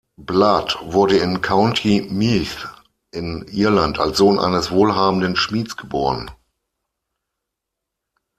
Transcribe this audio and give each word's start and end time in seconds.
Blood 0.17 0.79
wurde 0.81 1.17
in 1.17 1.41
County 1.41 2.07
Meath 2.09 2.67
in 3.11 3.45
Irland 3.51 3.99
als 3.99 4.17
Sohn 4.17 4.39
eines 4.39 4.71
wohlhabenden 4.71 5.35
Schmieds 5.35 5.77
geboren. 5.77 6.31